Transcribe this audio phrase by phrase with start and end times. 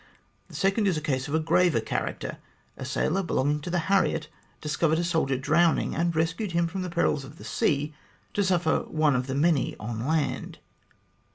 [0.47, 2.39] The second is a case of a graver character.
[2.75, 6.89] A sailor belonging to the Harriet discovered a soldier drowning, and rescued him from the
[6.89, 7.93] perils of the sea
[8.33, 10.57] to suffer one of the many on land.